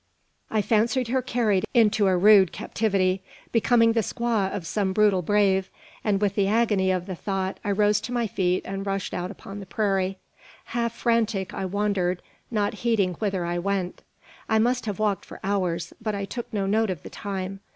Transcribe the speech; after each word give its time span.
I 0.49 0.63
fancied 0.63 1.09
her 1.09 1.21
carried 1.21 1.63
into 1.75 2.07
a 2.07 2.17
rude 2.17 2.51
captivity; 2.51 3.21
becoming 3.51 3.93
the 3.93 3.99
squaw 3.99 4.49
of 4.51 4.65
some 4.65 4.93
brutal 4.93 5.21
brave; 5.21 5.69
and 6.03 6.19
with 6.19 6.33
the 6.33 6.47
agony 6.47 6.89
of 6.89 7.05
the 7.05 7.13
thought 7.13 7.59
I 7.63 7.69
rose 7.69 8.01
to 8.01 8.11
my 8.11 8.25
feet 8.25 8.63
and 8.65 8.83
rushed 8.83 9.13
out 9.13 9.29
upon 9.29 9.59
the 9.59 9.67
prairie. 9.67 10.17
Half 10.65 10.93
frantic, 10.97 11.53
I 11.53 11.65
wandered, 11.65 12.23
not 12.49 12.73
heeding 12.81 13.13
whither 13.19 13.45
I 13.45 13.59
went. 13.59 14.01
I 14.49 14.57
must 14.57 14.87
have 14.87 14.97
walked 14.97 15.23
for 15.23 15.39
hours, 15.43 15.93
but 16.01 16.15
I 16.15 16.25
took 16.25 16.51
no 16.51 16.65
note 16.65 16.89
of 16.89 17.03
the 17.03 17.11
time. 17.11 17.59